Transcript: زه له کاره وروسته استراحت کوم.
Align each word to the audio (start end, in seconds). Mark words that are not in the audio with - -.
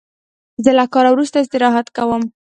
زه 0.63 0.71
له 0.77 0.85
کاره 0.93 1.09
وروسته 1.11 1.37
استراحت 1.39 1.87
کوم. 1.97 2.21